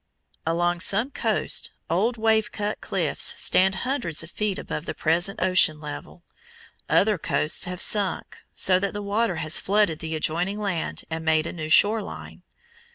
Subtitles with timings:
[0.47, 5.79] Along some coasts old wave cut cliffs stand hundreds of feet above the present ocean
[5.79, 6.23] level.
[6.89, 11.45] Other coasts have sunk, so that the water has flooded the adjoining land and made
[11.45, 12.41] a new shore line.